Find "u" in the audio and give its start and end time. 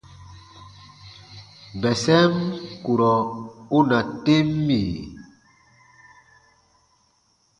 3.77-3.79